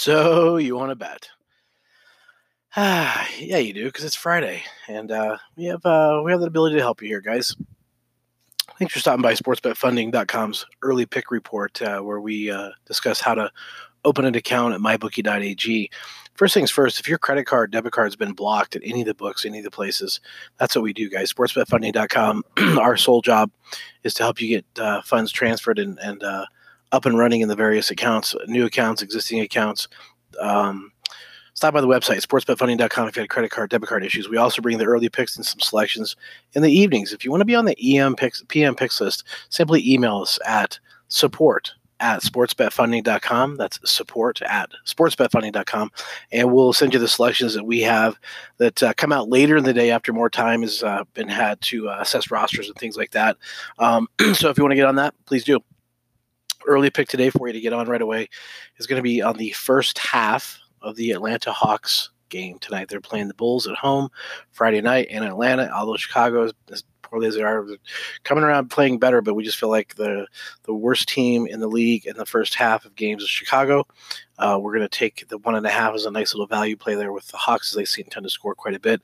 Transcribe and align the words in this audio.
So 0.00 0.58
you 0.58 0.76
want 0.76 0.92
to 0.92 0.94
bet? 0.94 1.28
Ah, 2.76 3.28
yeah, 3.40 3.58
you 3.58 3.72
do 3.72 3.86
because 3.86 4.04
it's 4.04 4.14
Friday, 4.14 4.62
and 4.86 5.10
uh, 5.10 5.38
we 5.56 5.64
have 5.64 5.84
uh, 5.84 6.22
we 6.24 6.30
have 6.30 6.40
the 6.40 6.46
ability 6.46 6.76
to 6.76 6.80
help 6.80 7.02
you 7.02 7.08
here, 7.08 7.20
guys. 7.20 7.56
Thanks 8.78 8.94
for 8.94 9.00
stopping 9.00 9.22
by 9.22 9.34
SportsBetFunding.com's 9.34 10.66
early 10.82 11.04
pick 11.04 11.32
report, 11.32 11.82
uh, 11.82 11.98
where 11.98 12.20
we 12.20 12.48
uh, 12.48 12.68
discuss 12.86 13.20
how 13.20 13.34
to 13.34 13.50
open 14.04 14.24
an 14.24 14.36
account 14.36 14.72
at 14.72 14.80
MyBookie.ag. 14.80 15.90
First 16.34 16.54
things 16.54 16.70
first, 16.70 17.00
if 17.00 17.08
your 17.08 17.18
credit 17.18 17.46
card, 17.46 17.72
debit 17.72 17.90
card 17.90 18.06
has 18.06 18.14
been 18.14 18.34
blocked 18.34 18.76
at 18.76 18.82
any 18.84 19.00
of 19.00 19.08
the 19.08 19.14
books, 19.14 19.44
any 19.44 19.58
of 19.58 19.64
the 19.64 19.70
places, 19.72 20.20
that's 20.58 20.76
what 20.76 20.82
we 20.82 20.92
do, 20.92 21.10
guys. 21.10 21.32
SportsBetFunding.com. 21.32 22.44
our 22.78 22.96
sole 22.96 23.20
job 23.20 23.50
is 24.04 24.14
to 24.14 24.22
help 24.22 24.40
you 24.40 24.48
get 24.48 24.64
uh, 24.80 25.02
funds 25.02 25.32
transferred 25.32 25.80
and, 25.80 25.98
and 25.98 26.22
uh, 26.22 26.46
up 26.92 27.06
and 27.06 27.18
running 27.18 27.40
in 27.40 27.48
the 27.48 27.56
various 27.56 27.90
accounts, 27.90 28.34
new 28.46 28.66
accounts, 28.66 29.02
existing 29.02 29.40
accounts. 29.40 29.88
Um, 30.40 30.92
stop 31.54 31.74
by 31.74 31.80
the 31.80 31.86
website, 31.86 32.24
sportsbetfunding.com, 32.24 33.08
if 33.08 33.16
you 33.16 33.22
had 33.22 33.30
credit 33.30 33.50
card, 33.50 33.70
debit 33.70 33.88
card 33.88 34.04
issues. 34.04 34.28
We 34.28 34.36
also 34.36 34.62
bring 34.62 34.78
the 34.78 34.84
early 34.84 35.08
picks 35.08 35.36
and 35.36 35.44
some 35.44 35.60
selections 35.60 36.16
in 36.54 36.62
the 36.62 36.72
evenings. 36.72 37.12
If 37.12 37.24
you 37.24 37.30
want 37.30 37.40
to 37.40 37.46
be 37.46 37.54
on 37.54 37.64
the 37.64 37.98
EM 37.98 38.16
picks, 38.16 38.42
PM 38.48 38.74
picks 38.74 39.00
list, 39.00 39.24
simply 39.48 39.86
email 39.86 40.18
us 40.18 40.38
at 40.46 40.78
support 41.08 41.72
at 42.00 42.22
sportsbetfunding.com. 42.22 43.56
That's 43.56 43.78
support 43.90 44.40
at 44.42 44.70
sportsbetfunding.com. 44.86 45.90
And 46.32 46.52
we'll 46.52 46.72
send 46.72 46.94
you 46.94 47.00
the 47.00 47.08
selections 47.08 47.54
that 47.54 47.64
we 47.64 47.80
have 47.80 48.18
that 48.58 48.82
uh, 48.82 48.92
come 48.94 49.12
out 49.12 49.28
later 49.28 49.56
in 49.56 49.64
the 49.64 49.72
day 49.72 49.90
after 49.90 50.12
more 50.12 50.30
time 50.30 50.62
has 50.62 50.82
uh, 50.82 51.04
been 51.14 51.28
had 51.28 51.60
to 51.62 51.88
uh, 51.88 51.98
assess 52.00 52.30
rosters 52.30 52.68
and 52.68 52.76
things 52.76 52.96
like 52.96 53.10
that. 53.12 53.36
Um, 53.78 54.08
so 54.34 54.48
if 54.48 54.56
you 54.56 54.64
want 54.64 54.72
to 54.72 54.76
get 54.76 54.86
on 54.86 54.96
that, 54.96 55.14
please 55.26 55.44
do 55.44 55.60
early 56.66 56.90
pick 56.90 57.08
today 57.08 57.30
for 57.30 57.46
you 57.46 57.52
to 57.52 57.60
get 57.60 57.72
on 57.72 57.88
right 57.88 58.02
away 58.02 58.28
is 58.78 58.86
going 58.86 58.98
to 58.98 59.02
be 59.02 59.22
on 59.22 59.36
the 59.36 59.50
first 59.52 59.98
half 59.98 60.58
of 60.82 60.96
the 60.96 61.12
Atlanta 61.12 61.52
Hawks 61.52 62.10
game 62.28 62.58
tonight. 62.58 62.88
They're 62.88 63.00
playing 63.00 63.28
the 63.28 63.34
Bulls 63.34 63.66
at 63.66 63.76
home 63.76 64.08
Friday 64.50 64.80
night 64.80 65.08
in 65.08 65.22
Atlanta, 65.22 65.70
although 65.74 65.96
Chicago 65.96 66.50
is 66.68 66.84
as 67.24 67.34
they 67.34 67.42
are 67.42 67.66
coming 68.24 68.44
around 68.44 68.70
playing 68.70 68.98
better, 68.98 69.20
but 69.20 69.34
we 69.34 69.44
just 69.44 69.58
feel 69.58 69.68
like 69.68 69.94
the 69.96 70.26
the 70.64 70.74
worst 70.74 71.08
team 71.08 71.46
in 71.46 71.60
the 71.60 71.68
league 71.68 72.06
in 72.06 72.16
the 72.16 72.26
first 72.26 72.54
half 72.54 72.84
of 72.84 72.94
games 72.94 73.22
is 73.22 73.28
Chicago. 73.28 73.86
Uh, 74.38 74.58
we're 74.60 74.72
going 74.72 74.88
to 74.88 74.98
take 74.98 75.26
the 75.28 75.38
one 75.38 75.56
and 75.56 75.66
a 75.66 75.70
half 75.70 75.94
as 75.94 76.04
a 76.04 76.10
nice 76.10 76.32
little 76.32 76.46
value 76.46 76.76
play 76.76 76.94
there 76.94 77.12
with 77.12 77.26
the 77.28 77.36
Hawks, 77.36 77.72
as 77.72 77.76
they 77.76 77.84
seem 77.84 78.06
tend 78.06 78.24
to 78.24 78.30
score 78.30 78.54
quite 78.54 78.74
a 78.74 78.80
bit. 78.80 79.02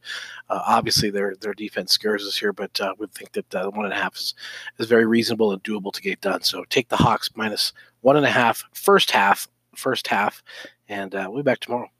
Uh, 0.48 0.62
obviously, 0.66 1.10
their 1.10 1.34
their 1.40 1.54
defense 1.54 1.92
scares 1.92 2.24
us 2.24 2.36
here, 2.36 2.52
but 2.52 2.80
uh, 2.80 2.94
we 2.98 3.06
think 3.08 3.32
that 3.32 3.54
uh, 3.54 3.64
the 3.64 3.70
one 3.70 3.84
and 3.84 3.94
a 3.94 3.96
half 3.96 4.16
is, 4.16 4.34
is 4.78 4.86
very 4.86 5.06
reasonable 5.06 5.52
and 5.52 5.62
doable 5.64 5.92
to 5.92 6.02
get 6.02 6.20
done. 6.20 6.42
So 6.42 6.64
take 6.70 6.88
the 6.88 6.96
Hawks 6.96 7.30
minus 7.34 7.72
one 8.02 8.16
and 8.16 8.26
a 8.26 8.30
half 8.30 8.64
first 8.72 9.10
half, 9.10 9.48
first 9.74 10.06
half, 10.06 10.42
and 10.88 11.14
uh, 11.14 11.26
we'll 11.28 11.42
be 11.42 11.50
back 11.50 11.60
tomorrow. 11.60 11.90